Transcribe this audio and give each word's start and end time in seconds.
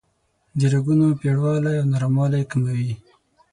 د 0.59 0.61
رګونو 0.73 1.07
پیړوالی 1.19 1.73
او 1.79 1.85
نرموالی 1.93 2.43
کموي. 2.51 2.91